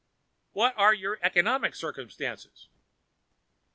[0.53, 2.69] "What are your economic circumstances?"